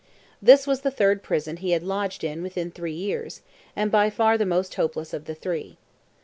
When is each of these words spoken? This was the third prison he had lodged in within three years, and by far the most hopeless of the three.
This 0.41 0.65
was 0.65 0.81
the 0.81 0.89
third 0.89 1.21
prison 1.21 1.57
he 1.57 1.73
had 1.73 1.83
lodged 1.83 2.23
in 2.23 2.41
within 2.41 2.71
three 2.71 2.91
years, 2.95 3.43
and 3.75 3.91
by 3.91 4.09
far 4.09 4.35
the 4.35 4.47
most 4.47 4.73
hopeless 4.73 5.13
of 5.13 5.25
the 5.25 5.35
three. 5.35 5.77